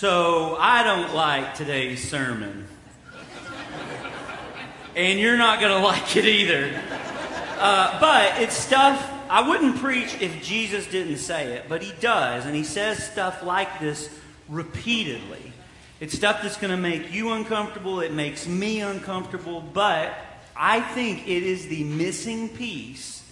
[0.00, 2.66] So I don't like today's sermon.
[4.96, 6.72] And you're not going to like it either.
[7.58, 12.46] Uh, but it's stuff I wouldn't preach if Jesus didn't say it, but he does.
[12.46, 14.08] And he says stuff like this
[14.48, 15.52] repeatedly.
[16.00, 18.00] It's stuff that's going to make you uncomfortable.
[18.00, 19.60] It makes me uncomfortable.
[19.60, 20.14] But
[20.56, 23.22] I think it is the missing piece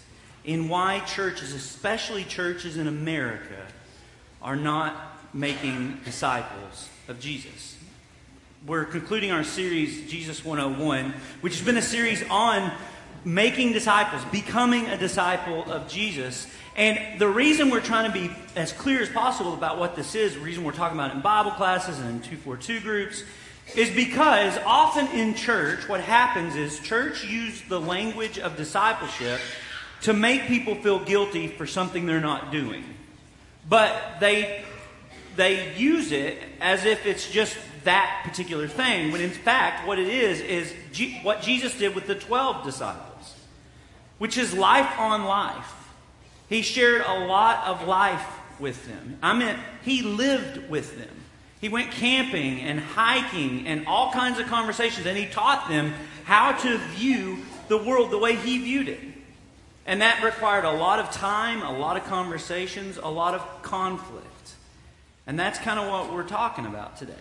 [0.45, 3.67] in why churches, especially churches in America,
[4.43, 7.77] are not making disciples of Jesus.
[8.67, 12.73] We're concluding our series, Jesus 101, which has been a series on
[13.25, 16.49] making disciples, becoming a disciple of Jesus.
[16.75, 20.35] And the reason we're trying to be as clear as possible about what this is,
[20.35, 23.23] the reason we're talking about it in Bible classes and in 242 groups,
[23.77, 29.41] is because often in church, what happens is church use the language of discipleship
[30.01, 32.83] to make people feel guilty for something they're not doing.
[33.69, 34.65] But they
[35.39, 40.09] they use it as if it's just that particular thing, when in fact, what it
[40.09, 43.37] is, is G- what Jesus did with the 12 disciples,
[44.19, 45.73] which is life on life.
[46.49, 48.27] He shared a lot of life
[48.59, 49.19] with them.
[49.23, 51.15] I mean, he lived with them.
[51.61, 55.95] He went camping and hiking and all kinds of conversations, and he taught them
[56.25, 59.01] how to view the world the way he viewed it.
[59.87, 64.27] And that required a lot of time, a lot of conversations, a lot of conflict.
[65.29, 67.13] And that's kind of what we're talking about today.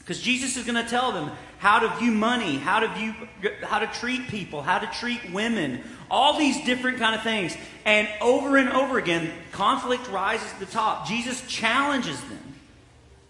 [0.00, 3.14] Because Jesus is going to tell them how to view money, how to view
[3.62, 7.56] how to treat people, how to treat women, all these different kind of things.
[7.84, 11.06] And over and over again, conflict rises to the top.
[11.06, 12.54] Jesus challenges them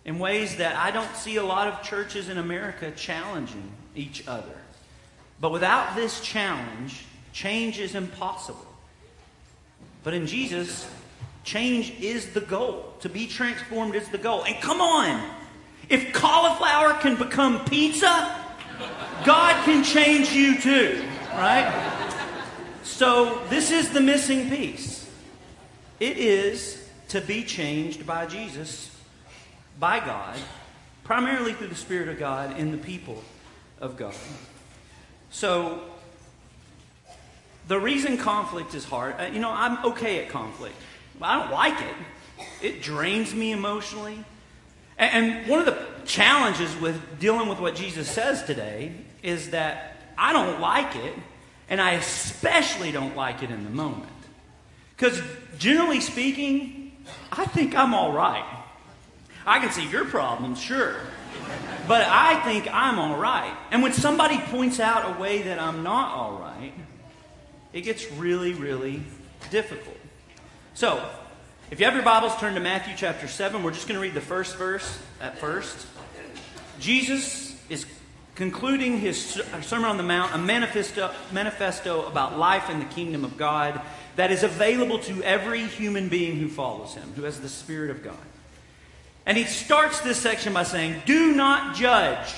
[0.06, 4.56] in ways that I don't see a lot of churches in America challenging each other.
[5.43, 8.67] But without this challenge, change is impossible.
[10.03, 10.89] But in Jesus,
[11.44, 12.94] change is the goal.
[13.00, 14.44] To be transformed is the goal.
[14.44, 15.30] And come on!
[15.88, 18.36] If cauliflower can become pizza,
[19.24, 21.98] God can change you too, right?
[22.82, 25.10] So, this is the missing piece.
[25.98, 28.97] It is to be changed by Jesus,
[29.78, 30.38] by God,
[31.04, 33.22] primarily through the Spirit of God in the people
[33.81, 34.15] of God.
[35.31, 35.82] So,
[37.69, 40.75] the reason conflict is hard, uh, you know, I'm okay at conflict.
[41.22, 41.94] I don't like it.
[42.62, 44.25] It drains me emotionally.
[44.98, 48.92] And one of the challenges with dealing with what Jesus says today
[49.22, 51.14] is that I don't like it,
[51.69, 54.12] and I especially don't like it in the moment.
[54.97, 55.22] Because
[55.59, 56.92] generally speaking,
[57.32, 58.44] I think I'm all right.
[59.47, 60.97] I can see your problems, sure.
[61.88, 63.56] But I think I'm all right.
[63.70, 66.75] And when somebody points out a way that I'm not all right,
[67.72, 69.03] it gets really, really
[69.50, 69.97] difficult.
[70.75, 71.04] So,
[71.70, 73.62] if you have your Bibles, turn to Matthew chapter 7.
[73.62, 75.86] We're just going to read the first verse at first.
[76.78, 77.84] Jesus is
[78.36, 83.36] concluding his Sermon on the Mount, a manifesto, manifesto about life in the kingdom of
[83.36, 83.80] God
[84.14, 88.04] that is available to every human being who follows him, who has the Spirit of
[88.04, 88.14] God.
[89.26, 92.32] And he starts this section by saying, Do not judge,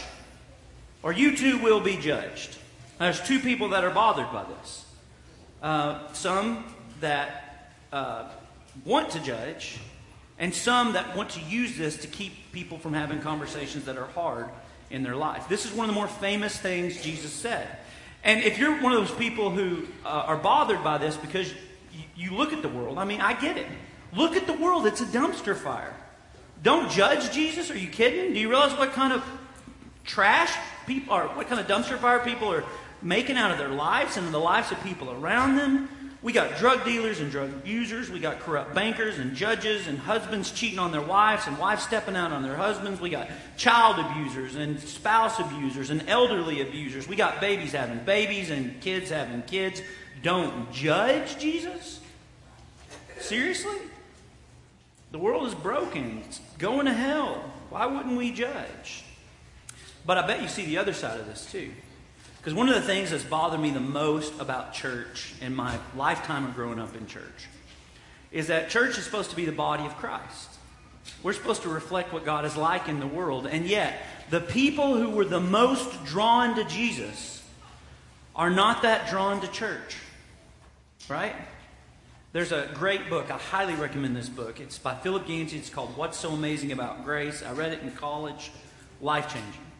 [1.02, 2.56] or you too will be judged.
[2.98, 4.86] Now, there's two people that are bothered by this.
[5.62, 6.64] Uh, some
[7.00, 7.41] that
[7.92, 8.28] uh,
[8.84, 9.78] want to judge,
[10.38, 14.06] and some that want to use this to keep people from having conversations that are
[14.06, 14.48] hard
[14.90, 15.48] in their life.
[15.48, 17.68] This is one of the more famous things Jesus said.
[18.24, 21.52] And if you're one of those people who uh, are bothered by this because
[21.92, 23.66] you, you look at the world, I mean, I get it.
[24.14, 25.94] Look at the world, it's a dumpster fire.
[26.62, 27.70] Don't judge Jesus.
[27.70, 28.34] Are you kidding?
[28.34, 29.24] Do you realize what kind of
[30.04, 30.54] trash
[30.86, 32.64] people are, what kind of dumpster fire people are
[33.00, 35.88] making out of their lives and the lives of people around them?
[36.22, 38.08] We got drug dealers and drug users.
[38.08, 42.14] We got corrupt bankers and judges and husbands cheating on their wives and wives stepping
[42.14, 43.00] out on their husbands.
[43.00, 47.08] We got child abusers and spouse abusers and elderly abusers.
[47.08, 49.82] We got babies having babies and kids having kids.
[50.22, 51.98] Don't judge Jesus?
[53.18, 53.76] Seriously?
[55.10, 56.22] The world is broken.
[56.24, 57.52] It's going to hell.
[57.70, 59.04] Why wouldn't we judge?
[60.06, 61.72] But I bet you see the other side of this too.
[62.42, 66.44] Because one of the things that's bothered me the most about church in my lifetime
[66.44, 67.46] of growing up in church
[68.32, 70.48] is that church is supposed to be the body of Christ.
[71.22, 73.46] We're supposed to reflect what God is like in the world.
[73.46, 77.44] And yet, the people who were the most drawn to Jesus
[78.34, 79.96] are not that drawn to church.
[81.08, 81.36] Right?
[82.32, 83.30] There's a great book.
[83.30, 84.58] I highly recommend this book.
[84.58, 85.58] It's by Philip Yancey.
[85.58, 87.44] It's called What's So Amazing About Grace.
[87.44, 88.50] I read it in college.
[89.00, 89.71] Life changing.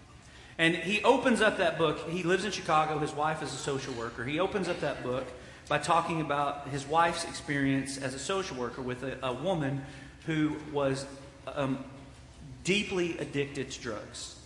[0.59, 2.09] And he opens up that book.
[2.11, 2.99] He lives in Chicago.
[2.99, 4.25] His wife is a social worker.
[4.25, 5.27] He opens up that book
[5.69, 9.83] by talking about his wife's experience as a social worker with a, a woman
[10.27, 11.07] who was
[11.47, 11.85] um,
[12.65, 14.37] deeply addicted to drugs.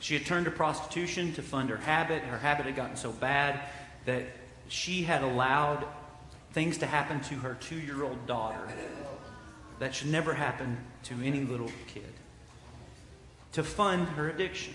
[0.00, 2.22] She had turned to prostitution to fund her habit.
[2.24, 3.60] Her habit had gotten so bad
[4.04, 4.24] that
[4.68, 5.84] she had allowed
[6.52, 8.68] things to happen to her two year old daughter
[9.78, 12.12] that should never happen to any little kid
[13.52, 14.74] to fund her addiction.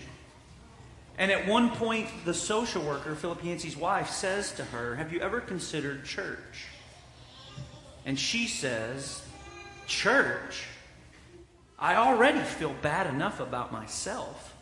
[1.18, 5.20] And at one point, the social worker, Philip Yancey's wife, says to her, Have you
[5.20, 6.66] ever considered church?
[8.06, 9.22] And she says,
[9.88, 10.64] Church?
[11.76, 14.54] I already feel bad enough about myself.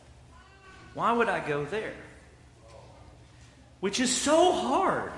[0.94, 1.94] Why would I go there?
[3.80, 5.12] Which is so hard.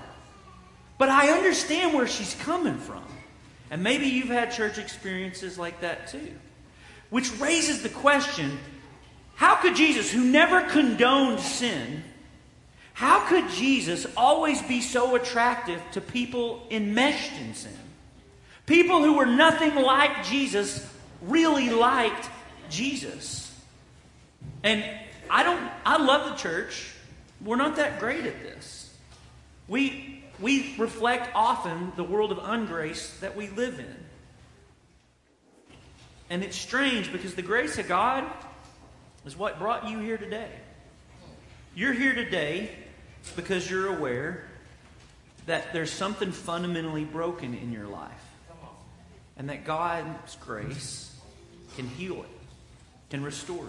[0.99, 3.05] But I understand where she's coming from.
[3.71, 6.33] And maybe you've had church experiences like that too.
[7.11, 8.59] Which raises the question
[9.39, 12.03] how could Jesus, who never condoned sin,
[12.93, 17.79] how could Jesus always be so attractive to people enmeshed in sin?
[18.67, 20.85] People who were nothing like Jesus
[21.23, 22.29] really liked
[22.69, 23.57] Jesus.
[24.65, 24.85] And
[25.31, 26.93] I don't I love the church.
[27.41, 28.93] We're not that great at this.
[29.69, 33.97] We we reflect often the world of ungrace that we live in.
[36.29, 38.25] And it's strange because the grace of God
[39.29, 40.49] is what brought you here today.
[41.75, 42.71] You're here today
[43.37, 44.43] because you're aware
[45.45, 48.11] that there's something fundamentally broken in your life.
[49.37, 51.15] And that God's grace
[51.77, 52.31] can heal it,
[53.11, 53.67] can restore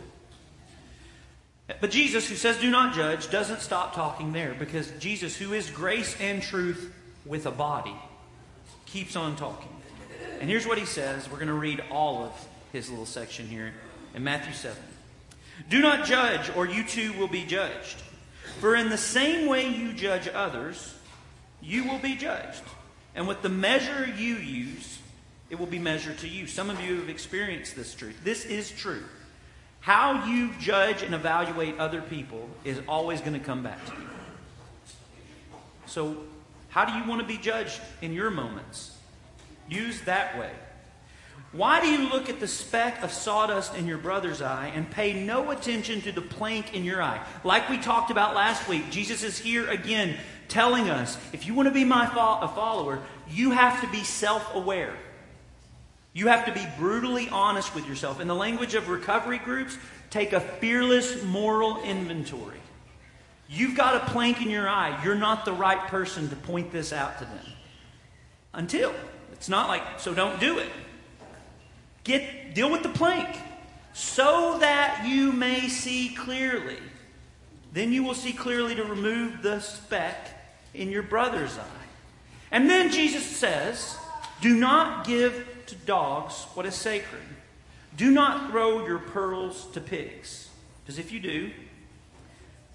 [1.68, 1.78] it.
[1.82, 5.70] But Jesus, who says, do not judge, doesn't stop talking there because Jesus, who is
[5.70, 6.92] grace and truth
[7.26, 7.96] with a body,
[8.86, 9.76] keeps on talking.
[10.40, 11.30] And here's what he says.
[11.30, 13.74] We're going to read all of his little section here
[14.16, 14.82] in Matthew 7.
[15.68, 18.02] Do not judge, or you too will be judged.
[18.60, 20.96] For in the same way you judge others,
[21.62, 22.62] you will be judged.
[23.16, 25.00] And with the measure you use,
[25.50, 26.48] it will be measured to you.
[26.48, 28.16] Some of you have experienced this truth.
[28.24, 29.04] This is true.
[29.82, 34.10] How you judge and evaluate other people is always going to come back to you.
[35.86, 36.18] So,
[36.70, 38.96] how do you want to be judged in your moments?
[39.68, 40.52] Use that way.
[41.52, 45.14] Why do you look at the speck of sawdust in your brother's eye and pay
[45.14, 47.26] no attention to the plank in your eye?
[47.44, 50.16] Like we talked about last week, Jesus is here again
[50.48, 54.54] telling us if you want to be my fo- follower, you have to be self
[54.54, 54.94] aware.
[56.14, 58.20] You have to be brutally honest with yourself.
[58.20, 59.78] In the language of recovery groups,
[60.10, 62.58] take a fearless moral inventory.
[63.48, 65.00] You've got a plank in your eye.
[65.04, 67.46] You're not the right person to point this out to them.
[68.54, 68.94] Until.
[69.34, 70.70] It's not like, so don't do it.
[72.10, 73.38] Get, deal with the plank
[73.94, 76.80] so that you may see clearly.
[77.72, 80.28] Then you will see clearly to remove the speck
[80.74, 81.86] in your brother's eye.
[82.50, 83.96] And then Jesus says,
[84.42, 87.22] Do not give to dogs what is sacred.
[87.96, 90.50] Do not throw your pearls to pigs,
[90.82, 91.52] because if you do,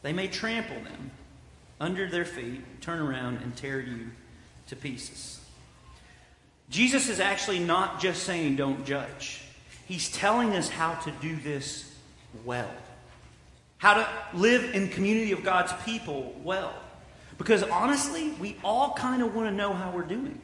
[0.03, 1.11] they may trample them
[1.81, 4.13] under their feet, turn around, and tear you
[4.69, 5.41] to pieces.
[6.71, 9.43] Jesus is actually not just saying don't judge,
[9.87, 11.95] he's telling us how to do this
[12.45, 12.71] well,
[13.79, 16.75] how to live in community of God's people well.
[17.37, 20.41] Because honestly, we all kind of want to know how we're doing.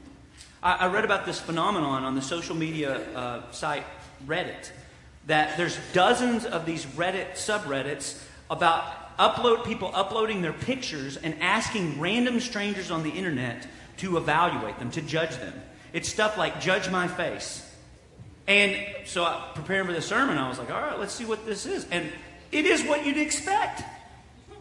[0.62, 3.84] I, I, read about this phenomenon on the social media uh, site
[4.26, 4.70] Reddit
[5.26, 12.00] that there's dozens of these Reddit subreddits about upload people uploading their pictures and asking
[12.00, 13.66] random strangers on the internet
[13.98, 15.52] to evaluate them, to judge them.
[15.92, 17.66] It's stuff like judge my face.
[18.46, 21.46] And so I, preparing for the sermon, I was like, all right, let's see what
[21.46, 21.86] this is.
[21.90, 22.10] And
[22.50, 23.82] it is what you'd expect.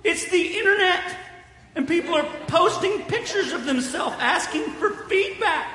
[0.04, 1.16] It's the internet.
[1.76, 5.68] And people are posting pictures of themselves asking for feedback.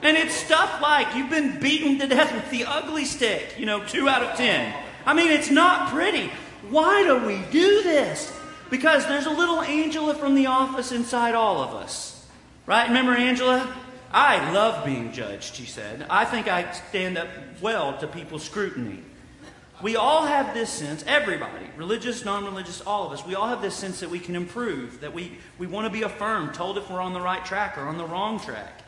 [0.00, 3.84] And it's stuff like you've been beaten to death with the ugly stick, you know,
[3.84, 4.74] two out of ten.
[5.04, 6.30] I mean, it's not pretty.
[6.70, 8.32] Why do we do this?
[8.70, 12.26] Because there's a little Angela from the office inside all of us.
[12.66, 12.86] Right?
[12.86, 13.74] Remember Angela?
[14.12, 16.06] I love being judged, she said.
[16.08, 17.28] I think I stand up
[17.60, 19.02] well to people's scrutiny.
[19.82, 23.62] We all have this sense, everybody, religious, non religious, all of us, we all have
[23.62, 26.90] this sense that we can improve, that we, we want to be affirmed, told if
[26.90, 28.82] we're on the right track or on the wrong track.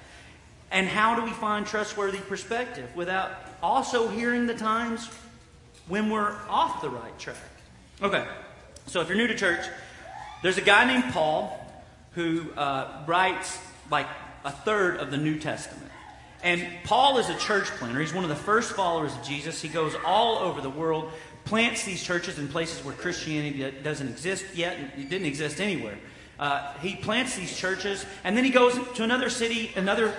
[0.73, 3.31] And how do we find trustworthy perspective without
[3.62, 5.09] also hearing the times
[5.87, 7.37] when we're off the right track?
[8.03, 8.27] Okay,
[8.87, 9.65] so if you're new to church,
[10.43, 11.57] there's a guy named Paul
[12.12, 13.59] who uh, writes
[13.91, 14.07] like
[14.45, 15.91] a third of the New Testament.
[16.43, 18.01] And Paul is a church planter.
[18.01, 19.61] He's one of the first followers of Jesus.
[19.61, 21.11] He goes all over the world,
[21.45, 25.99] plants these churches in places where Christianity doesn't exist yet, it didn't exist anywhere.
[26.39, 30.15] Uh, he plants these churches, and then he goes to another city, another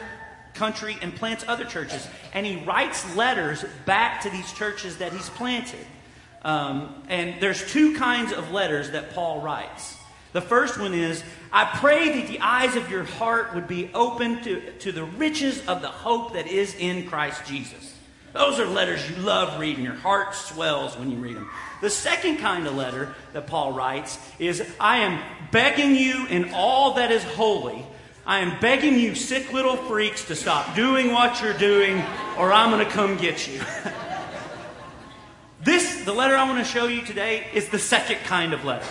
[0.53, 2.07] country and plants other churches.
[2.33, 5.85] And he writes letters back to these churches that he's planted.
[6.43, 9.97] Um, and there's two kinds of letters that Paul writes.
[10.33, 14.41] The first one is I pray that the eyes of your heart would be open
[14.43, 17.95] to, to the riches of the hope that is in Christ Jesus.
[18.33, 19.83] Those are letters you love reading.
[19.83, 21.49] Your heart swells when you read them.
[21.81, 25.21] The second kind of letter that Paul writes is I am
[25.51, 27.85] begging you in all that is holy.
[28.25, 32.01] I am begging you, sick little freaks, to stop doing what you're doing,
[32.37, 33.59] or I'm going to come get you.
[35.63, 38.85] this, the letter I want to show you today, is the second kind of letter.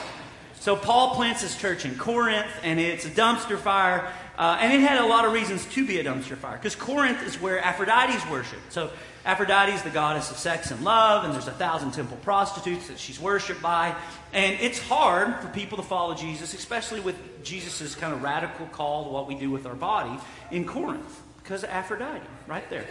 [0.60, 4.12] So Paul plants his church in Corinth, and it's a dumpster fire.
[4.36, 7.26] Uh, and it had a lot of reasons to be a dumpster fire, because Corinth
[7.26, 8.72] is where Aphrodite's worshipped.
[8.72, 8.90] So
[9.24, 12.98] Aphrodite is the goddess of sex and love, and there's a thousand temple prostitutes that
[12.98, 13.94] she's worshipped by.
[14.32, 19.04] And it's hard for people to follow Jesus, especially with Jesus' kind of radical call
[19.04, 20.18] to what we do with our body
[20.50, 22.86] in Corinth, because of Aphrodite, right there.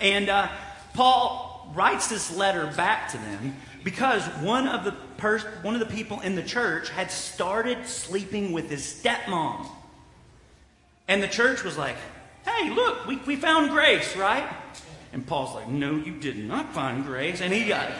[0.00, 0.48] And uh,
[0.94, 5.94] Paul writes this letter back to them because one of the pers- one of the
[5.94, 9.66] people in the church had started sleeping with his stepmom.
[11.06, 11.96] And the church was like,
[12.44, 14.48] hey, look, we, we found grace, right?
[15.12, 17.40] And Paul's like, no, you did not find grace.
[17.40, 17.90] And he got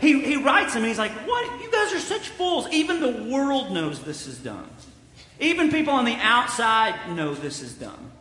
[0.00, 1.62] he, he writes him and he's like, what?
[1.62, 2.68] You guys are such fools.
[2.70, 4.68] Even the world knows this is done.
[5.40, 8.12] Even people on the outside know this is done.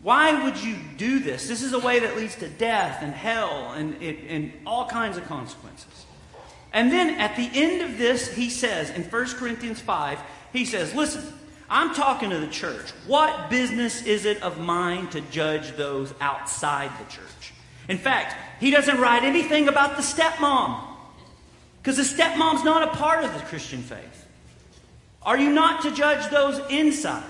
[0.00, 1.48] Why would you do this?
[1.48, 5.24] This is a way that leads to death and hell and, and all kinds of
[5.26, 6.06] consequences.
[6.72, 10.18] And then at the end of this, he says in 1 Corinthians 5,
[10.52, 11.24] he says, Listen,
[11.70, 12.90] I'm talking to the church.
[13.06, 17.52] What business is it of mine to judge those outside the church?
[17.88, 20.82] In fact, he doesn't write anything about the stepmom
[21.82, 24.26] because the stepmom's not a part of the Christian faith.
[25.22, 27.24] Are you not to judge those inside?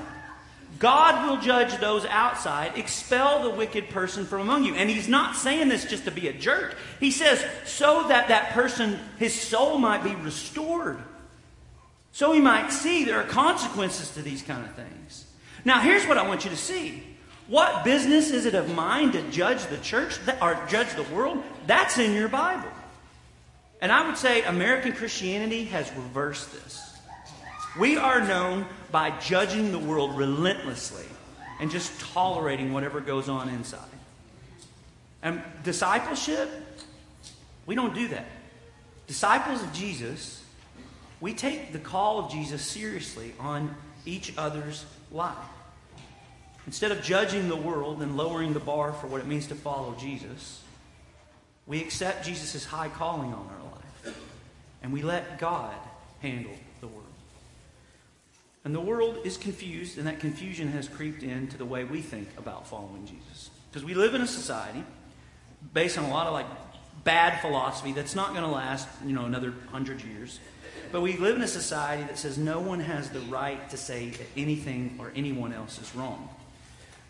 [0.78, 2.78] God will judge those outside.
[2.78, 4.74] Expel the wicked person from among you.
[4.74, 6.76] And he's not saying this just to be a jerk.
[7.00, 10.98] He says, so that that person, his soul might be restored.
[12.12, 15.26] So he might see there are consequences to these kind of things.
[15.64, 17.02] Now, here's what I want you to see.
[17.48, 21.42] What business is it of mine to judge the church or judge the world?
[21.66, 22.68] That's in your Bible.
[23.80, 26.98] And I would say American Christianity has reversed this.
[27.78, 31.04] We are known by judging the world relentlessly
[31.60, 33.80] and just tolerating whatever goes on inside.
[35.22, 36.48] And discipleship,
[37.66, 38.26] we don't do that.
[39.06, 40.44] Disciples of Jesus,
[41.20, 43.74] we take the call of Jesus seriously on
[44.06, 45.36] each other's life.
[46.66, 49.96] Instead of judging the world and lowering the bar for what it means to follow
[49.98, 50.62] Jesus,
[51.66, 53.78] we accept Jesus' high calling on our life
[54.82, 55.74] and we let God
[56.20, 56.52] handle
[58.68, 62.28] and the world is confused, and that confusion has creeped into the way we think
[62.36, 63.48] about following Jesus.
[63.70, 64.84] Because we live in a society
[65.72, 66.44] based on a lot of like
[67.02, 70.38] bad philosophy that's not going to last, you know, another hundred years.
[70.92, 74.10] But we live in a society that says no one has the right to say
[74.10, 76.28] that anything or anyone else is wrong.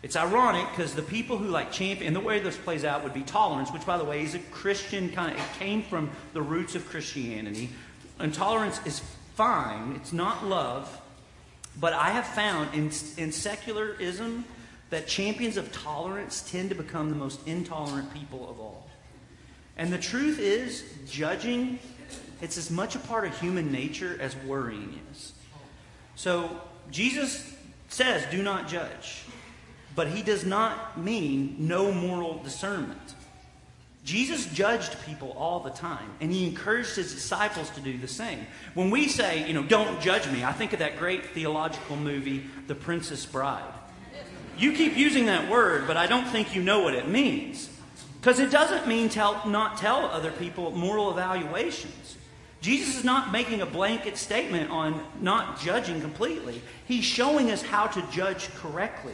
[0.01, 3.13] It's ironic because the people who like champion, and the way this plays out would
[3.13, 6.41] be tolerance, which by the way is a Christian kind of, it came from the
[6.41, 7.69] roots of Christianity.
[8.17, 9.01] And tolerance is
[9.35, 11.01] fine, it's not love.
[11.79, 14.45] But I have found in, in secularism
[14.89, 18.89] that champions of tolerance tend to become the most intolerant people of all.
[19.77, 21.79] And the truth is, judging,
[22.41, 25.33] it's as much a part of human nature as worrying is.
[26.15, 26.59] So
[26.91, 27.55] Jesus
[27.87, 29.23] says, do not judge.
[29.95, 33.15] But he does not mean no moral discernment.
[34.09, 38.47] Jesus judged people all the time, and he encouraged his disciples to do the same.
[38.73, 42.43] When we say, you know, don't judge me, I think of that great theological movie,
[42.65, 43.71] The Princess Bride.
[44.57, 47.69] You keep using that word, but I don't think you know what it means.
[48.19, 52.17] Because it doesn't mean tell, not tell other people moral evaluations.
[52.61, 56.63] Jesus is not making a blanket statement on not judging completely.
[56.87, 59.13] He's showing us how to judge correctly.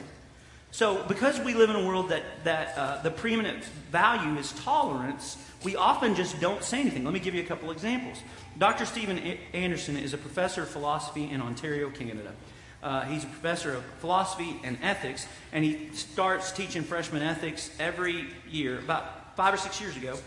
[0.76, 5.38] So, because we live in a world that, that uh, the preeminent value is tolerance,
[5.64, 7.06] we often just don't say anything.
[7.06, 8.22] Let me give you a couple examples.
[8.58, 8.86] Dr.
[8.86, 9.18] Stephen
[9.54, 12.34] Anderson is a professor of philosophy in Ontario, Canada.
[12.84, 18.28] Uh, he's a professor of philosophy and ethics, and he starts teaching freshman ethics every
[18.50, 20.18] year, about five or six years ago.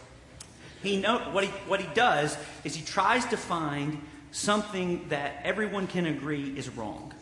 [0.83, 4.01] He know, what, he, what he does is he tries to find
[4.31, 7.13] something that everyone can agree is wrong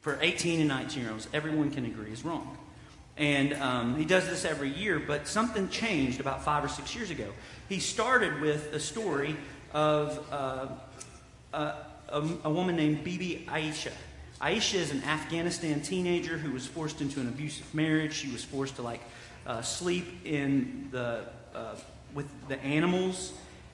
[0.00, 2.56] for 18 and 19 year olds, everyone can agree is wrong.
[3.16, 7.10] And um, he does this every year, but something changed about five or six years
[7.10, 7.28] ago.
[7.68, 9.36] He started with a story
[9.74, 10.68] of uh,
[11.52, 11.74] a,
[12.08, 13.92] a, a, woman named Bibi Aisha.
[14.40, 18.14] Aisha is an Afghanistan teenager who was forced into an abusive marriage.
[18.14, 19.02] She was forced to like
[19.46, 21.74] uh, sleep in the uh,
[22.14, 23.32] with the animals,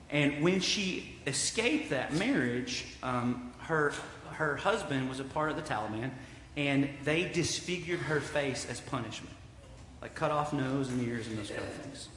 [0.09, 3.93] and when she escaped that marriage, um, her
[4.37, 6.11] her husband was a part of the Taliban,
[6.55, 9.35] and they disfigured her face as punishment,
[10.01, 12.07] like cut off nose and ears and those kind of things.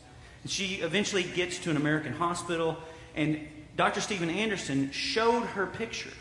[0.42, 2.76] And she eventually gets to an American hospital,
[3.14, 4.02] and Dr.
[4.02, 6.12] Steven Anderson showed her picture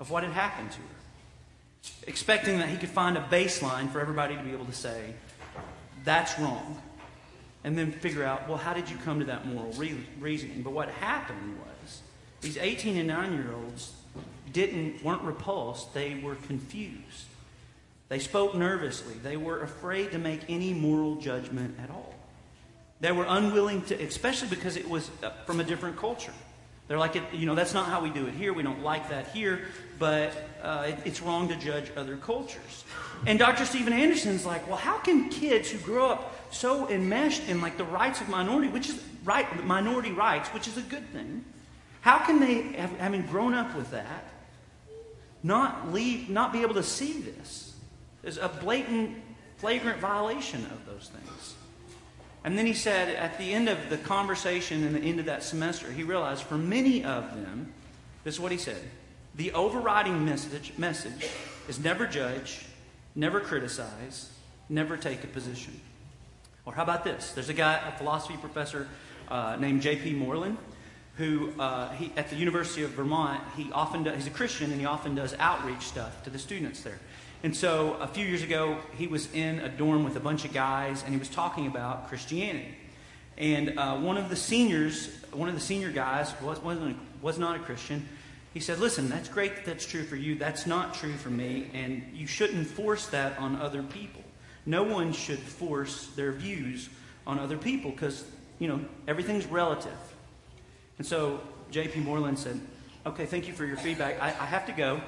[0.00, 4.36] of what had happened to her, expecting that he could find a baseline for everybody
[4.36, 5.14] to be able to say,
[6.02, 6.80] that's wrong.
[7.62, 10.62] And then figure out, well, how did you come to that moral re- reasoning?
[10.62, 12.02] But what happened was
[12.40, 13.92] these 18 and 9 year olds
[14.54, 17.26] didn't, weren't repulsed, they were confused.
[18.08, 19.14] They spoke nervously.
[19.22, 22.14] They were afraid to make any moral judgment at all.
[23.00, 26.32] They were unwilling to, especially because it was uh, from a different culture.
[26.86, 28.52] They're like, you know, that's not how we do it here.
[28.52, 29.62] We don't like that here,
[29.98, 30.32] but
[30.62, 32.84] uh, it, it's wrong to judge other cultures.
[33.26, 33.64] And Dr.
[33.64, 37.84] Steven Anderson's like, well, how can kids who grow up so enmeshed in like the
[37.84, 41.44] rights of minority, which is right, minority rights, which is a good thing,
[42.02, 44.24] how can they, having grown up with that,
[45.44, 47.76] not leave, not be able to see this?
[48.22, 49.16] There's a blatant,
[49.58, 51.54] flagrant violation of those things.
[52.42, 55.42] And then he said at the end of the conversation and the end of that
[55.42, 57.72] semester, he realized for many of them,
[58.24, 58.82] this is what he said
[59.36, 61.28] the overriding message, message
[61.68, 62.66] is never judge,
[63.14, 64.30] never criticize,
[64.68, 65.80] never take a position.
[66.64, 67.32] Or how about this?
[67.32, 68.88] There's a guy, a philosophy professor
[69.28, 70.14] uh, named J.P.
[70.14, 70.56] Moreland,
[71.16, 74.80] who uh, he, at the University of Vermont, he often does, he's a Christian and
[74.80, 76.98] he often does outreach stuff to the students there.
[77.44, 80.52] And so a few years ago, he was in a dorm with a bunch of
[80.54, 82.74] guys, and he was talking about Christianity.
[83.36, 87.56] And uh, one of the seniors, one of the senior guys, was, wasn't, was not
[87.56, 88.08] a Christian.
[88.54, 90.36] He said, Listen, that's great that that's true for you.
[90.36, 94.22] That's not true for me, and you shouldn't force that on other people.
[94.64, 96.88] No one should force their views
[97.26, 98.24] on other people because,
[98.58, 99.92] you know, everything's relative.
[100.98, 102.00] And so J.P.
[102.00, 102.60] Moreland said,
[103.06, 104.20] Okay, thank you for your feedback.
[104.20, 105.00] I, I have to go.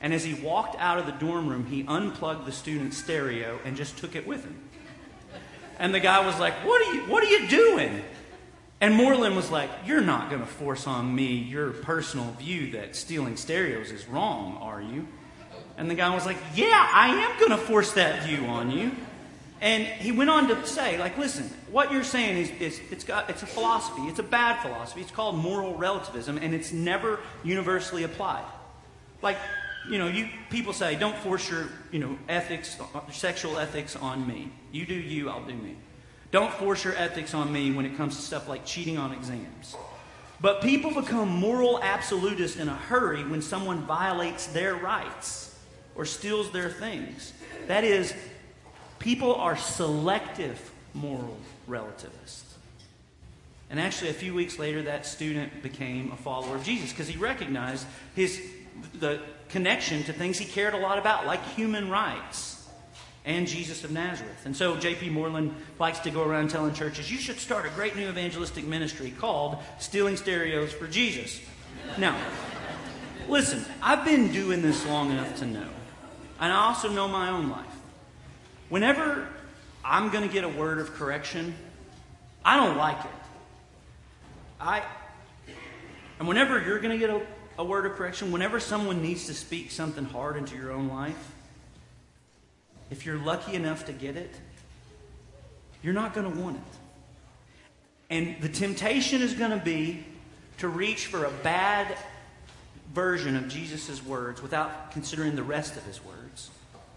[0.00, 3.76] And as he walked out of the dorm room, he unplugged the student's stereo and
[3.76, 4.58] just took it with him.
[5.78, 8.02] And the guy was like, What are you, what are you doing?
[8.80, 12.96] And Moreland was like, You're not going to force on me your personal view that
[12.96, 15.06] stealing stereos is wrong, are you?
[15.76, 18.92] And the guy was like, Yeah, I am going to force that view on you.
[19.62, 23.30] And he went on to say, like, listen, what you're saying is, is it's, got,
[23.30, 24.02] it's a philosophy.
[24.02, 25.00] It's a bad philosophy.
[25.00, 28.44] It's called moral relativism, and it's never universally applied.
[29.22, 29.36] Like,
[29.88, 32.76] you know, you people say, don't force your, you know, ethics,
[33.12, 34.50] sexual ethics on me.
[34.72, 35.76] You do you, I'll do me.
[36.32, 39.76] Don't force your ethics on me when it comes to stuff like cheating on exams.
[40.40, 45.56] But people become moral absolutists in a hurry when someone violates their rights
[45.94, 47.32] or steals their things.
[47.68, 48.12] That is,
[49.02, 51.36] people are selective moral
[51.66, 52.54] relativists.
[53.68, 57.18] And actually, a few weeks later, that student became a follower of Jesus because he
[57.18, 58.40] recognized his
[59.00, 62.68] the connection to things he cared a lot about, like human rights
[63.24, 64.46] and Jesus of Nazareth.
[64.46, 65.10] And so J.P.
[65.10, 69.12] Moreland likes to go around telling churches, you should start a great new evangelistic ministry
[69.18, 71.40] called Stealing Stereos for Jesus.
[71.98, 72.16] Now,
[73.28, 75.68] listen, I've been doing this long enough to know,
[76.40, 77.71] and I also know my own life.
[78.72, 79.28] Whenever
[79.84, 81.54] I'm going to get a word of correction,
[82.42, 83.10] I don't like it.
[84.58, 84.82] I,
[86.18, 87.20] and whenever you're going to get a
[87.58, 91.32] a word of correction, whenever someone needs to speak something hard into your own life,
[92.90, 94.34] if you're lucky enough to get it,
[95.82, 96.62] you're not going to want it.
[98.10, 100.04] And the temptation is going to be
[100.58, 101.96] to reach for a bad
[102.92, 106.50] version of Jesus' words without considering the rest of his words.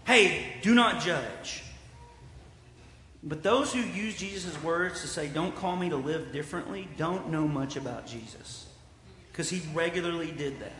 [0.06, 1.62] Hey, do not judge.
[3.26, 7.28] But those who use Jesus' words to say, don't call me to live differently, don't
[7.28, 8.68] know much about Jesus
[9.32, 10.72] because he regularly did that.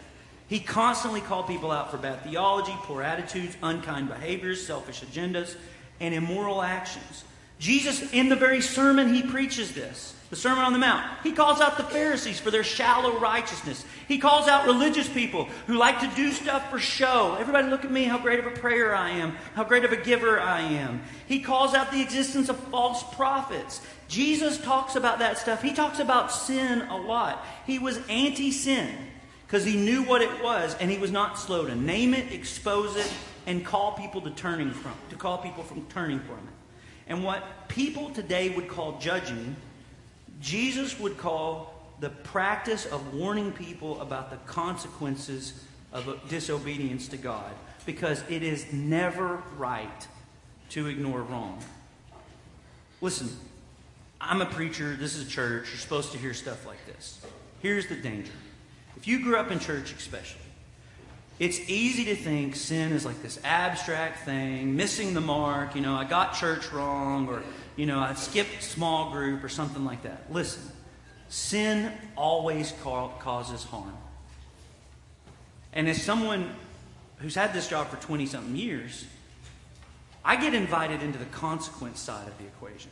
[0.46, 5.56] He constantly called people out for bad theology, poor attitudes, unkind behaviors, selfish agendas,
[5.98, 7.24] and immoral actions.
[7.58, 11.06] Jesus, in the very sermon, he preaches this the Sermon on the Mount.
[11.22, 13.84] He calls out the Pharisees for their shallow righteousness.
[14.08, 17.36] He calls out religious people who like to do stuff for show.
[17.38, 19.96] Everybody, look at me, how great of a prayer I am, how great of a
[19.96, 21.02] giver I am.
[21.28, 23.80] He calls out the existence of false prophets.
[24.08, 25.62] Jesus talks about that stuff.
[25.62, 27.46] He talks about sin a lot.
[27.64, 28.92] He was anti sin
[29.46, 32.96] because he knew what it was and he was not slow to name it, expose
[32.96, 33.12] it,
[33.46, 36.55] and call people to turning from to call people from turning from it.
[37.06, 39.56] And what people today would call judging
[40.40, 47.52] Jesus would call the practice of warning people about the consequences of disobedience to God
[47.86, 50.06] because it is never right
[50.70, 51.58] to ignore wrong.
[53.00, 53.30] Listen,
[54.20, 57.24] I'm a preacher, this is a church, you're supposed to hear stuff like this.
[57.60, 58.32] Here's the danger.
[58.96, 60.40] If you grew up in church, especially,
[61.38, 65.94] it's easy to think sin is like this abstract thing, missing the mark, you know,
[65.94, 67.42] I got church wrong, or,
[67.76, 70.32] you know, I skipped small group, or something like that.
[70.32, 70.62] Listen,
[71.28, 73.96] sin always causes harm.
[75.74, 76.50] And as someone
[77.18, 79.04] who's had this job for 20 something years,
[80.24, 82.90] I get invited into the consequence side of the equation.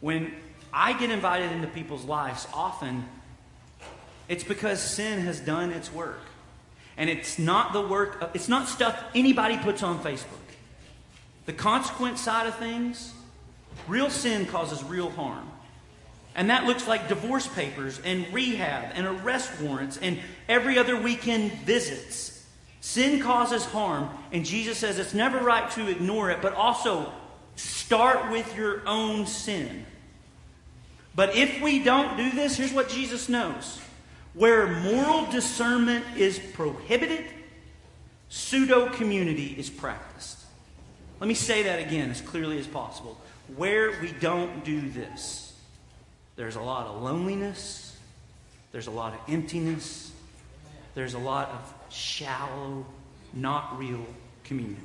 [0.00, 0.34] When
[0.72, 3.04] I get invited into people's lives, often
[4.28, 6.20] it's because sin has done its work.
[6.98, 10.26] And it's not the work, of, it's not stuff anybody puts on Facebook.
[11.46, 13.14] The consequence side of things,
[13.86, 15.48] real sin causes real harm.
[16.34, 21.52] And that looks like divorce papers and rehab and arrest warrants and every other weekend
[21.64, 22.44] visits.
[22.80, 27.12] Sin causes harm, and Jesus says it's never right to ignore it, but also
[27.56, 29.84] start with your own sin.
[31.14, 33.80] But if we don't do this, here's what Jesus knows
[34.38, 37.24] where moral discernment is prohibited,
[38.28, 40.38] pseudo community is practiced.
[41.18, 43.18] Let me say that again as clearly as possible.
[43.56, 45.54] Where we don't do this,
[46.36, 47.96] there's a lot of loneliness,
[48.70, 50.12] there's a lot of emptiness,
[50.94, 52.86] there's a lot of shallow,
[53.34, 54.06] not real
[54.44, 54.80] community.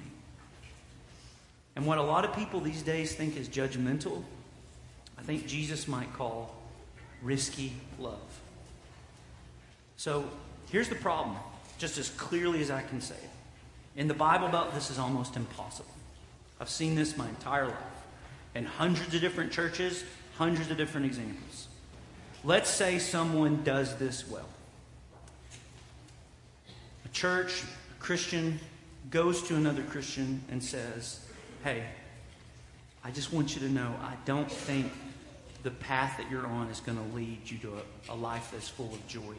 [1.76, 4.24] And what a lot of people these days think is judgmental,
[5.16, 6.56] I think Jesus might call
[7.22, 8.18] risky love.
[10.04, 10.26] So
[10.70, 11.38] here's the problem,
[11.78, 13.30] just as clearly as I can say it.
[13.96, 15.94] In the Bible Belt, this is almost impossible.
[16.60, 17.78] I've seen this my entire life
[18.54, 20.04] in hundreds of different churches,
[20.36, 21.70] hundreds of different examples.
[22.44, 24.50] Let's say someone does this well.
[27.06, 28.60] A church, a Christian,
[29.10, 31.26] goes to another Christian and says,
[31.63, 31.82] Hey,
[33.06, 34.92] I just want you to know I don't think
[35.63, 37.76] the path that you're on is going to lead you to
[38.10, 39.36] a, a life that's full of joy.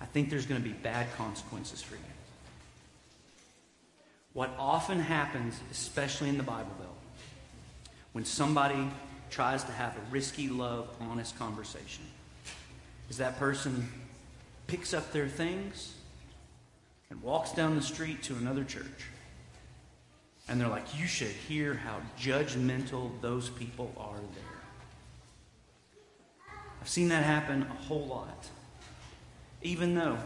[0.00, 2.00] I think there's going to be bad consequences for you.
[4.32, 6.96] What often happens, especially in the Bible Belt,
[8.12, 8.88] when somebody
[9.30, 12.04] tries to have a risky, love, honest conversation,
[13.10, 13.88] is that person
[14.66, 15.94] picks up their things
[17.10, 19.06] and walks down the street to another church.
[20.48, 24.44] And they're like, you should hear how judgmental those people are there.
[26.80, 28.48] I've seen that happen a whole lot.
[29.68, 30.16] Even though,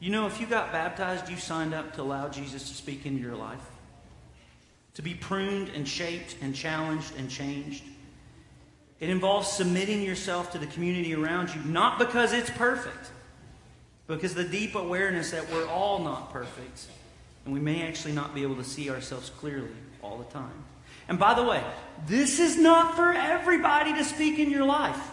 [0.00, 3.20] you know, if you got baptized, you signed up to allow Jesus to speak into
[3.20, 3.60] your life,
[4.94, 7.84] to be pruned and shaped and challenged and changed.
[8.98, 13.10] It involves submitting yourself to the community around you, not because it's perfect,
[14.06, 16.86] because the deep awareness that we're all not perfect,
[17.44, 19.68] and we may actually not be able to see ourselves clearly
[20.00, 20.64] all the time.
[21.08, 21.62] And by the way,
[22.06, 25.10] this is not for everybody to speak in your life.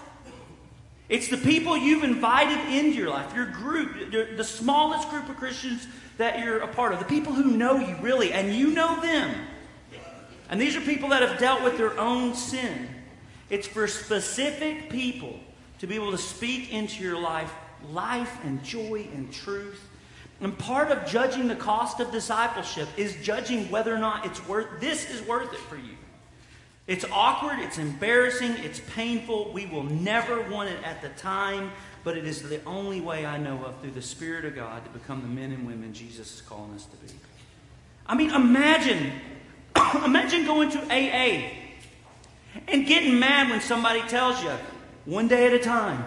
[1.13, 5.86] It's the people you've invited into your life, your group, the smallest group of Christians
[6.17, 9.32] that you're a part of, the people who know you really, and you know them.
[10.49, 12.89] And these are people that have dealt with their own sin.
[13.52, 15.39] It's for specific people
[15.78, 17.54] to be able to speak into your life
[17.91, 19.88] life and joy and truth.
[20.41, 24.82] And part of judging the cost of discipleship is judging whether or not it's worth
[24.82, 25.95] this is worth it for you.
[26.85, 29.51] It's awkward, it's embarrassing, it's painful.
[29.53, 31.71] We will never want it at the time,
[32.03, 34.91] but it is the only way I know of through the Spirit of God to
[34.91, 37.13] become the men and women Jesus is calling us to be.
[38.05, 39.13] I mean, imagine,
[40.05, 41.51] imagine going to AA
[42.67, 44.51] and getting mad when somebody tells you
[45.05, 46.03] one day at a time.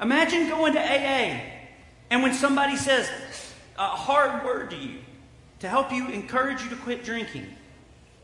[0.00, 1.40] Imagine going to AA
[2.10, 3.10] and when somebody says
[3.78, 4.98] a hard word to you
[5.60, 7.46] to help you encourage you to quit drinking,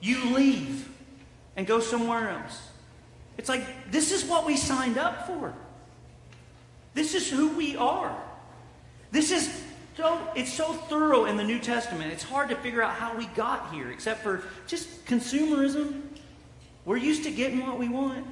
[0.01, 0.89] you leave
[1.59, 2.71] and go somewhere else.
[3.37, 5.53] It's like, this is what we signed up for.
[6.95, 8.17] This is who we are.
[9.11, 9.65] This is
[9.97, 12.13] so, it's so thorough in the New Testament.
[12.13, 16.03] It's hard to figure out how we got here, except for just consumerism.
[16.85, 18.25] We're used to getting what we want.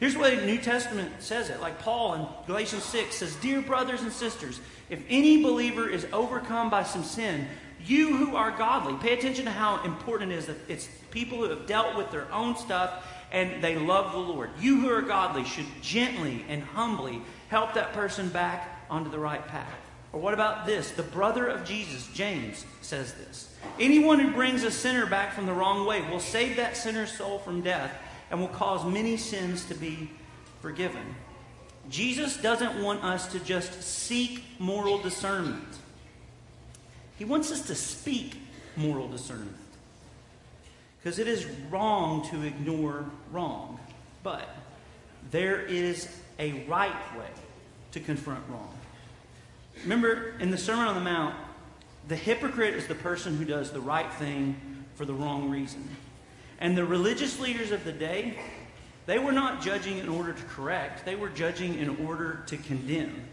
[0.00, 1.60] Here's what the New Testament says it.
[1.60, 4.58] Like Paul in Galatians 6 says, Dear brothers and sisters,
[4.88, 7.46] if any believer is overcome by some sin,
[7.84, 11.50] you who are godly, pay attention to how important it is that it's people who
[11.50, 14.50] have dealt with their own stuff and they love the Lord.
[14.60, 19.46] You who are godly should gently and humbly help that person back onto the right
[19.46, 19.72] path.
[20.12, 20.90] Or what about this?
[20.90, 25.52] The brother of Jesus, James, says this Anyone who brings a sinner back from the
[25.52, 27.92] wrong way will save that sinner's soul from death
[28.30, 30.10] and will cause many sins to be
[30.60, 31.14] forgiven.
[31.88, 35.78] Jesus doesn't want us to just seek moral discernment.
[37.18, 38.40] He wants us to speak
[38.76, 39.56] moral discernment.
[40.98, 43.78] Because it is wrong to ignore wrong.
[44.22, 44.48] But
[45.30, 47.28] there is a right way
[47.92, 48.72] to confront wrong.
[49.82, 51.34] Remember, in the Sermon on the Mount,
[52.08, 54.56] the hypocrite is the person who does the right thing
[54.94, 55.88] for the wrong reason.
[56.60, 58.38] And the religious leaders of the day,
[59.06, 63.24] they were not judging in order to correct, they were judging in order to condemn.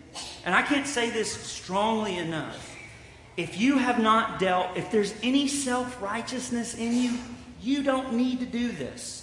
[0.45, 2.74] And I can't say this strongly enough.
[3.37, 7.17] If you have not dealt, if there's any self righteousness in you,
[7.61, 9.21] you don't need to do this.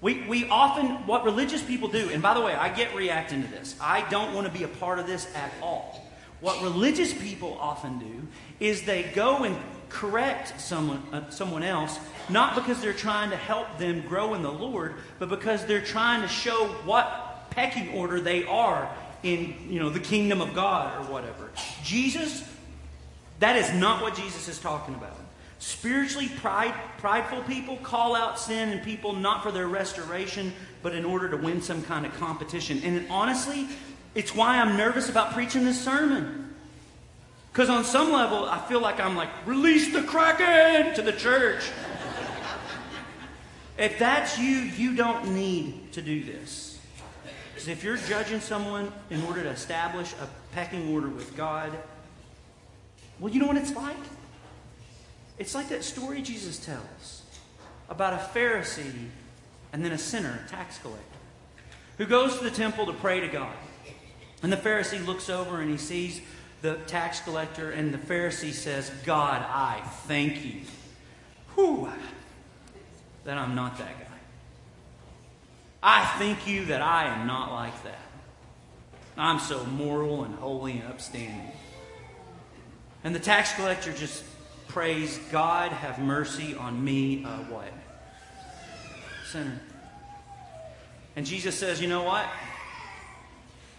[0.00, 3.48] We, we often, what religious people do, and by the way, I get reacting to
[3.48, 3.76] this.
[3.80, 6.02] I don't want to be a part of this at all.
[6.40, 8.26] What religious people often do
[8.60, 9.56] is they go and
[9.90, 11.98] correct someone, uh, someone else,
[12.30, 16.22] not because they're trying to help them grow in the Lord, but because they're trying
[16.22, 18.88] to show what pecking order they are
[19.22, 21.50] in you know, the kingdom of God or whatever.
[21.82, 22.44] Jesus,
[23.38, 25.16] that is not what Jesus is talking about.
[25.58, 30.52] Spiritually pride, prideful people call out sin and people not for their restoration,
[30.82, 32.80] but in order to win some kind of competition.
[32.82, 33.68] And honestly,
[34.14, 36.54] it's why I'm nervous about preaching this sermon.
[37.52, 41.70] Because on some level, I feel like I'm like, release the kraken to the church.
[43.78, 46.69] if that's you, you don't need to do this.
[47.60, 51.70] Because if you're judging someone in order to establish a pecking order with God,
[53.18, 53.98] well, you know what it's like?
[55.38, 57.20] It's like that story Jesus tells
[57.90, 59.08] about a Pharisee
[59.74, 61.04] and then a sinner, a tax collector,
[61.98, 63.54] who goes to the temple to pray to God.
[64.42, 66.22] And the Pharisee looks over and he sees
[66.62, 70.62] the tax collector, and the Pharisee says, God, I thank you.
[71.56, 71.90] Whew,
[73.24, 74.09] that I'm not that guy.
[75.82, 77.98] I thank you that I am not like that.
[79.16, 81.52] I'm so moral and holy and upstanding.
[83.04, 84.24] And the tax collector just
[84.68, 87.72] prays, God, have mercy on me, a what?
[89.30, 89.60] Sinner.
[91.16, 92.26] And Jesus says, you know what?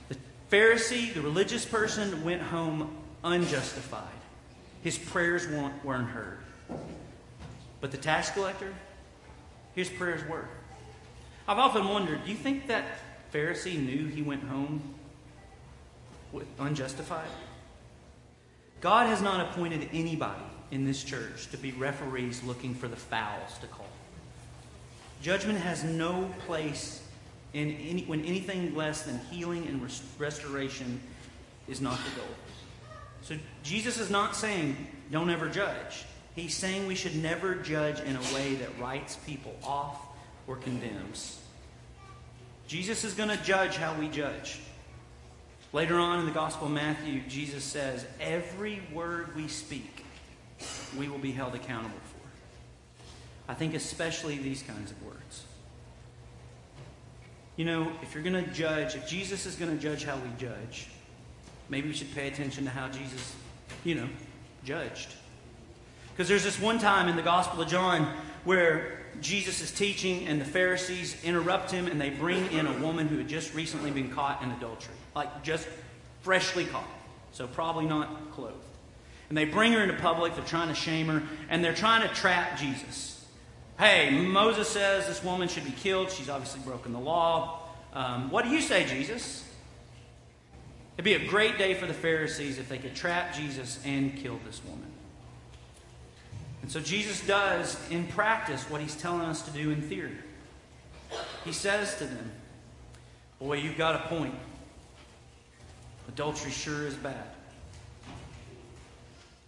[0.09, 0.17] The
[0.51, 4.03] Pharisee, the religious person, went home unjustified.
[4.83, 6.39] His prayers weren't, weren't heard.
[7.79, 8.73] But the tax collector,
[9.75, 10.47] his prayers were.
[11.51, 12.85] I've often wondered do you think that
[13.33, 14.81] Pharisee knew he went home
[16.57, 17.27] unjustified?
[18.79, 23.57] God has not appointed anybody in this church to be referees looking for the fouls
[23.59, 23.85] to call.
[25.21, 27.03] Judgment has no place
[27.51, 31.01] in any, when anything less than healing and res- restoration
[31.67, 32.29] is not the goal.
[33.23, 36.05] So Jesus is not saying don't ever judge.
[36.33, 39.99] He's saying we should never judge in a way that writes people off
[40.47, 41.40] or condemns.
[42.71, 44.57] Jesus is going to judge how we judge.
[45.73, 50.05] Later on in the Gospel of Matthew, Jesus says, Every word we speak
[50.97, 53.51] we will be held accountable for.
[53.51, 55.43] I think especially these kinds of words.
[57.57, 60.29] You know, if you're going to judge, if Jesus is going to judge how we
[60.37, 60.87] judge,
[61.67, 63.35] maybe we should pay attention to how Jesus,
[63.83, 64.07] you know,
[64.63, 65.09] judged.
[66.13, 70.39] Because there's this one time in the Gospel of John where Jesus is teaching and
[70.39, 74.09] the Pharisees interrupt him and they bring in a woman who had just recently been
[74.09, 74.95] caught in adultery.
[75.15, 75.67] Like just
[76.21, 76.87] freshly caught.
[77.31, 78.55] So probably not clothed.
[79.29, 80.35] And they bring her into public.
[80.35, 81.23] They're trying to shame her.
[81.49, 83.25] And they're trying to trap Jesus.
[83.79, 86.11] Hey, Moses says this woman should be killed.
[86.11, 87.61] She's obviously broken the law.
[87.93, 89.47] Um, what do you say, Jesus?
[90.95, 94.39] It'd be a great day for the Pharisees if they could trap Jesus and kill
[94.45, 94.91] this woman.
[96.61, 100.17] And so Jesus does, in practice, what he's telling us to do in theory.
[101.43, 102.31] He says to them,
[103.39, 104.35] Boy, you've got a point.
[106.07, 107.25] Adultery sure is bad.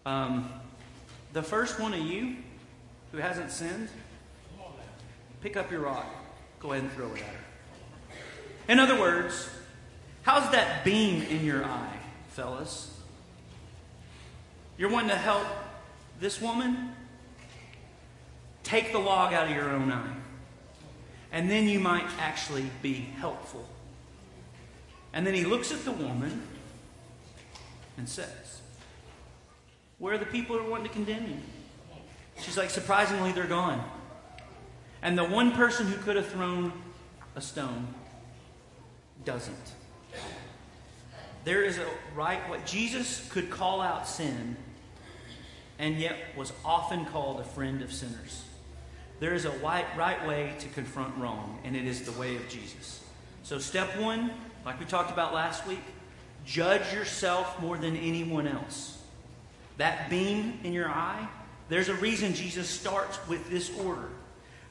[0.05, 0.49] Um,
[1.33, 2.37] the first one of you
[3.11, 3.89] who hasn't sinned,
[5.41, 6.07] pick up your rock.
[6.59, 7.43] Go ahead and throw it at her.
[8.67, 9.49] In other words,
[10.23, 11.99] how's that beam in your eye,
[12.29, 12.89] fellas?
[14.77, 15.45] You're wanting to help
[16.19, 16.95] this woman?
[18.63, 20.15] Take the log out of your own eye.
[21.31, 23.67] And then you might actually be helpful.
[25.13, 26.41] And then he looks at the woman
[27.97, 28.61] and says,
[29.99, 31.37] where are the people who are wanting to condemn you?
[32.41, 33.83] She's like, surprisingly, they're gone.
[35.01, 36.73] And the one person who could have thrown
[37.35, 37.87] a stone
[39.25, 39.73] doesn't.
[41.43, 44.55] There is a right what Jesus could call out sin
[45.77, 48.43] and yet was often called a friend of sinners.
[49.23, 53.01] There is a right, way to confront wrong, and it is the way of Jesus.
[53.43, 54.31] So, step one,
[54.65, 55.79] like we talked about last week,
[56.43, 59.01] judge yourself more than anyone else.
[59.77, 61.25] that beam in your eye,
[61.69, 64.09] there's a reason Jesus starts with this order.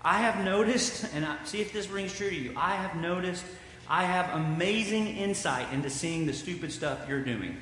[0.03, 3.47] I have noticed, and I, see if this rings true to you, I have noticed
[3.89, 7.57] I have amazing insight into seeing the stupid stuff you're doing.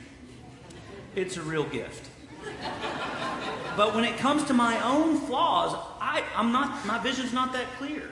[1.14, 2.10] It's a real gift.
[3.76, 5.76] but when it comes to my own flaws,
[6.10, 8.02] I, I'm not, my vision's not that clear.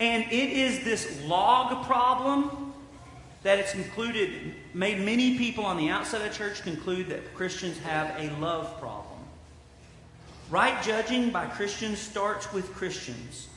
[0.00, 2.72] And it is this log problem
[3.42, 8.18] that it's included, made many people on the outside of church conclude that Christians have
[8.18, 9.20] a love problem.
[10.48, 13.48] Right judging by Christians starts with Christians,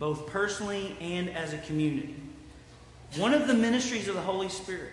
[0.00, 2.16] both personally and as a community.
[3.16, 4.92] One of the ministries of the Holy Spirit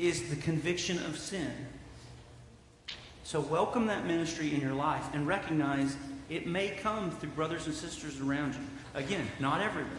[0.00, 1.52] is the conviction of sin.
[3.22, 5.96] So, welcome that ministry in your life and recognize
[6.34, 8.60] it may come through brothers and sisters around you.
[8.94, 9.92] Again, not everyone,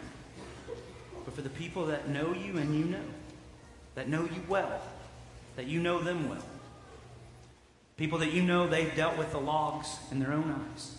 [1.24, 3.06] but for the people that know you and you know,
[3.96, 4.82] that know you well,
[5.56, 6.44] that you know them well.
[7.96, 10.98] People that you know they've dealt with the logs in their own eyes.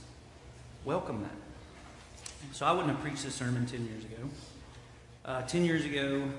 [0.86, 2.54] Welcome that.
[2.54, 4.30] So I wouldn't have preached this sermon 10 years ago.
[5.26, 6.30] Uh, 10 years ago,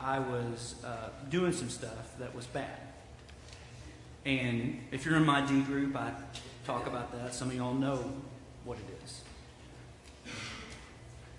[0.00, 2.80] I was uh, doing some stuff that was bad.
[4.24, 6.10] And if you're in my D group, I
[6.66, 7.32] talk about that.
[7.32, 8.12] Some of y'all know
[8.64, 9.22] what it is.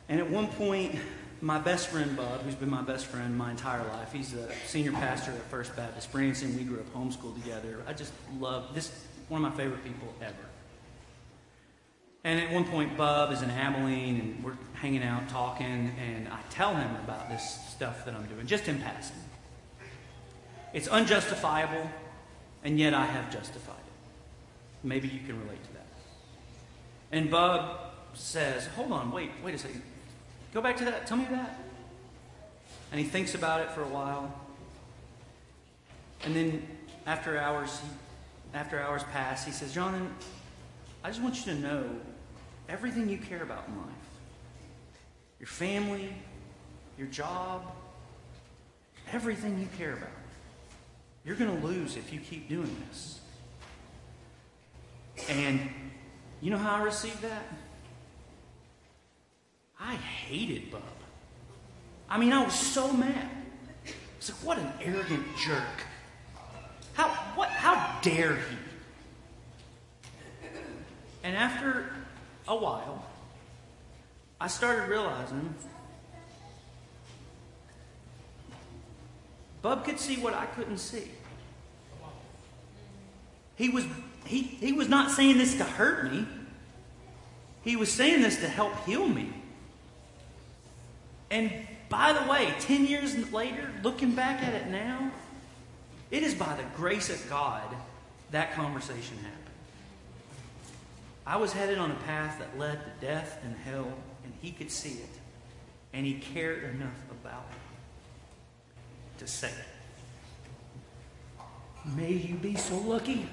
[0.08, 0.96] And at one point,
[1.42, 4.94] my best friend Bub, who's been my best friend my entire life, he's a senior
[4.94, 6.56] pastor at First Baptist Branson.
[6.56, 7.84] We grew up homeschooled together.
[7.86, 10.34] I just love this, one of my favorite people ever.
[12.24, 16.40] And at one point, Bub is in Abilene, and we're hanging out talking, and I
[16.50, 19.18] tell him about this stuff that I'm doing, just in passing.
[20.74, 21.90] It's unjustifiable,
[22.64, 23.76] and yet I have justified.
[24.84, 25.88] Maybe you can relate to that.
[27.12, 27.80] And Bub
[28.14, 29.82] says, Hold on, wait, wait a second.
[30.54, 31.08] Go back to that.
[31.08, 31.60] Tell me that.
[32.92, 34.34] And he thinks about it for a while.
[36.24, 36.68] And then
[37.06, 40.14] after hours, he, after hours pass, he says, Jonathan,
[41.04, 41.90] I just want you to know
[42.70, 43.94] everything you care about in life
[45.40, 46.12] your family,
[46.98, 47.62] your job,
[49.14, 50.10] everything you care about.
[51.24, 53.20] You're going to lose if you keep doing this.
[55.30, 55.70] And
[56.42, 57.44] you know how I received that?
[59.80, 60.82] I hated Bub.
[62.10, 63.30] I mean, I was so mad.
[64.18, 65.84] It's like, what an arrogant jerk.
[66.94, 68.58] How, what, how dare he?
[71.24, 71.92] And after
[72.48, 73.06] a while,
[74.40, 75.54] I started realizing
[79.62, 81.12] Bub could see what I couldn't see.
[83.56, 83.84] He was,
[84.28, 86.28] he, he was not saying this to hurt me.
[87.64, 89.34] He was saying this to help heal me.
[91.30, 91.52] And
[91.90, 95.12] by the way, 10 years later, looking back at it now,
[96.12, 97.64] it is by the grace of God
[98.32, 99.34] that conversation happened.
[101.26, 103.92] I was headed on a path that led to death and hell,
[104.24, 105.10] and he could see it.
[105.94, 111.44] And he cared enough about it to say it.
[111.96, 113.28] May you be so lucky.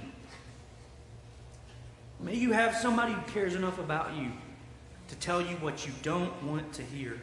[2.24, 4.32] May you have somebody who cares enough about you
[5.08, 7.20] to tell you what you don't want to hear.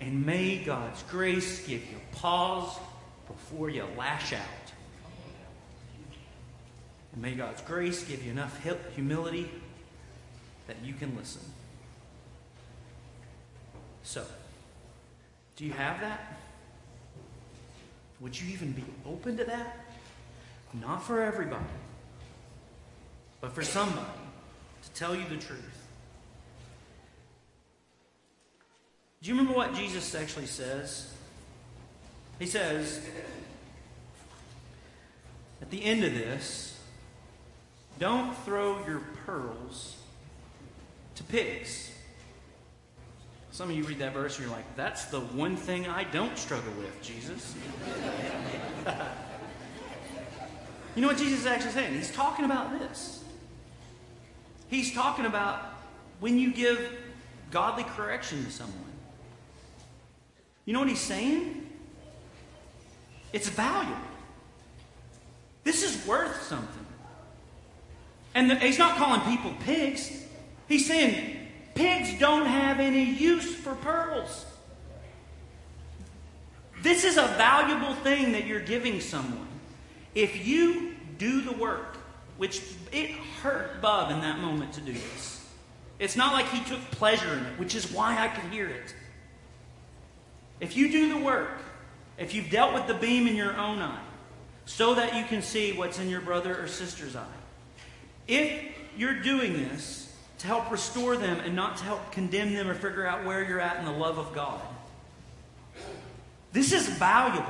[0.00, 2.74] And may God's grace give you pause
[3.26, 4.40] before you lash out.
[7.12, 8.58] And may God's grace give you enough
[8.94, 9.50] humility
[10.66, 11.42] that you can listen.
[14.04, 14.24] So,
[15.56, 16.38] do you have that?
[18.20, 19.76] Would you even be open to that?
[20.72, 21.64] Not for everybody,
[23.42, 24.06] but for somebody
[24.88, 25.86] to tell you the truth.
[29.22, 31.12] Do you remember what Jesus actually says?
[32.38, 33.04] He says,
[35.60, 36.78] at the end of this,
[37.98, 39.96] don't throw your pearls
[41.16, 41.90] to pigs.
[43.50, 46.38] Some of you read that verse and you're like, that's the one thing I don't
[46.38, 47.56] struggle with, Jesus.
[50.94, 51.92] you know what Jesus is actually saying?
[51.94, 53.24] He's talking about this.
[54.68, 55.62] He's talking about
[56.20, 56.96] when you give
[57.50, 58.76] godly correction to someone.
[60.64, 61.66] You know what he's saying?
[63.32, 63.96] It's valuable.
[65.64, 66.86] This is worth something.
[68.34, 70.24] And the, he's not calling people pigs.
[70.68, 74.46] He's saying pigs don't have any use for pearls.
[76.82, 79.48] This is a valuable thing that you're giving someone.
[80.14, 81.97] If you do the work,
[82.38, 82.62] which
[82.92, 83.10] it
[83.42, 85.46] hurt Bub in that moment to do this.
[85.98, 88.94] It's not like he took pleasure in it, which is why I could hear it.
[90.60, 91.58] If you do the work,
[92.16, 94.00] if you've dealt with the beam in your own eye,
[94.64, 97.24] so that you can see what's in your brother or sister's eye,
[98.28, 98.62] If
[98.96, 103.06] you're doing this to help restore them and not to help condemn them or figure
[103.06, 104.60] out where you're at in the love of God,
[106.52, 107.48] this is valuable.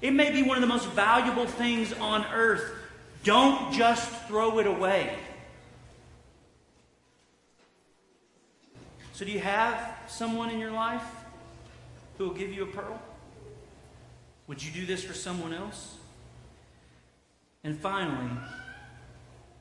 [0.00, 2.62] It may be one of the most valuable things on earth.
[3.24, 5.16] Don't just throw it away.
[9.12, 11.04] So, do you have someone in your life
[12.18, 13.00] who will give you a pearl?
[14.48, 15.96] Would you do this for someone else?
[17.62, 18.30] And finally,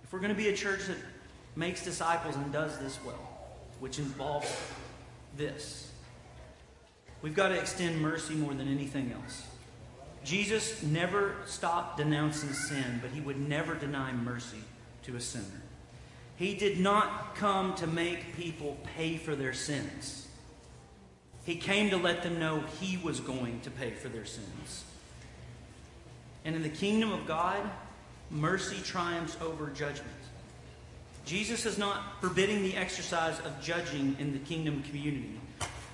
[0.03, 0.97] if we're going to be a church that
[1.55, 3.30] makes disciples and does this well,
[3.80, 4.51] which involves
[5.38, 5.91] this,
[7.22, 9.51] we've got to extend mercy more than anything else.
[10.24, 14.63] Jesus never stopped denouncing sin, but he would never deny mercy
[15.03, 15.61] to a sinner.
[16.36, 20.28] He did not come to make people pay for their sins.
[21.45, 24.84] He came to let them know he was going to pay for their sins.
[26.45, 27.69] And in the kingdom of God,
[28.30, 30.09] mercy triumphs over judgment.
[31.26, 35.39] Jesus is not forbidding the exercise of judging in the kingdom community,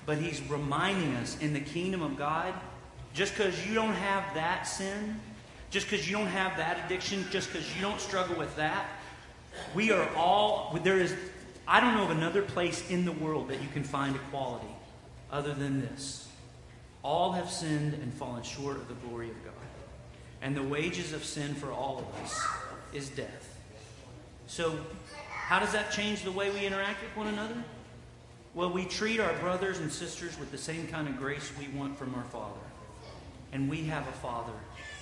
[0.06, 2.54] but he's reminding us in the kingdom of God,
[3.14, 5.18] just because you don't have that sin,
[5.70, 8.86] just because you don't have that addiction, just because you don't struggle with that,
[9.74, 11.14] we are all, there is,
[11.66, 14.68] I don't know of another place in the world that you can find equality
[15.30, 16.28] other than this.
[17.02, 19.54] All have sinned and fallen short of the glory of God.
[20.40, 22.46] And the wages of sin for all of us
[22.92, 23.58] is death.
[24.46, 24.78] So,
[25.30, 27.56] how does that change the way we interact with one another?
[28.54, 31.98] Well, we treat our brothers and sisters with the same kind of grace we want
[31.98, 32.60] from our Father.
[33.52, 34.52] And we have a Father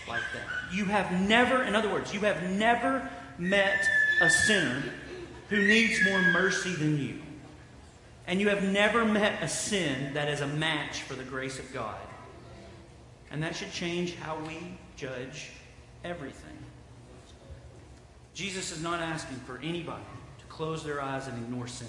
[0.08, 0.74] like that.
[0.74, 3.78] You have never, in other words, you have never met
[4.20, 4.82] a sinner
[5.48, 7.18] who needs more mercy than you.
[8.26, 11.72] And you have never met a sin that is a match for the grace of
[11.72, 11.96] God.
[13.30, 14.58] And that should change how we
[14.96, 15.50] judge
[16.04, 16.56] everything.
[18.34, 20.02] Jesus is not asking for anybody
[20.38, 21.88] to close their eyes and ignore sin.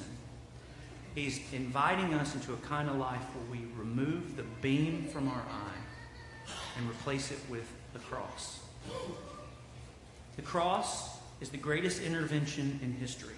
[1.16, 5.42] He's inviting us into a kind of life where we remove the beam from our
[5.50, 5.77] eye
[6.78, 8.60] and replace it with the cross.
[10.36, 13.34] The cross is the greatest intervention in history.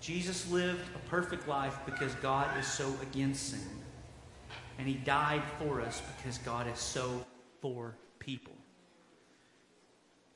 [0.00, 3.60] Jesus lived a perfect life because God is so against sin.
[4.78, 7.24] And he died for us because God is so
[7.60, 8.54] for people.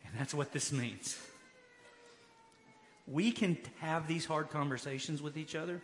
[0.05, 1.19] And that's what this means.
[3.07, 5.81] We can have these hard conversations with each other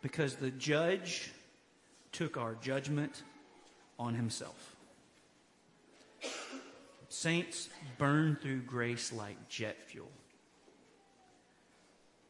[0.00, 1.30] because the judge
[2.10, 3.22] took our judgment
[4.02, 4.76] on himself.
[7.08, 10.10] Saints burn through grace like jet fuel.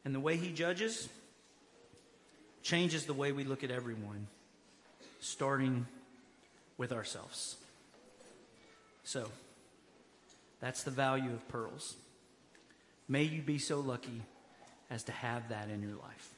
[0.04, 1.08] And the way he judges
[2.62, 4.26] changes the way we look at everyone,
[5.20, 5.86] starting
[6.76, 7.56] with ourselves.
[9.04, 9.28] So,
[10.60, 11.96] that's the value of pearls.
[13.08, 14.22] May you be so lucky
[14.90, 16.31] as to have that in your life.